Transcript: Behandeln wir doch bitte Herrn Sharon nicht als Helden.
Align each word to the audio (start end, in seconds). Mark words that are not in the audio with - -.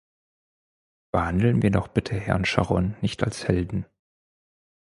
Behandeln 1.11 1.61
wir 1.61 1.69
doch 1.69 1.87
bitte 1.87 2.15
Herrn 2.19 2.43
Sharon 2.43 2.95
nicht 3.01 3.21
als 3.21 3.47
Helden. 3.47 3.85